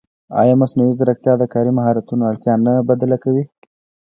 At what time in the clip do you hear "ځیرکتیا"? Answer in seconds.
0.97-1.33